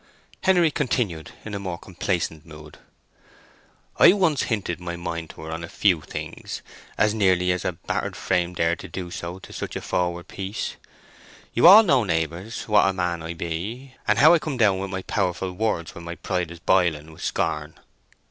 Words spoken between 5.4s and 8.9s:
her on a few things, as nearly as a battered frame dared to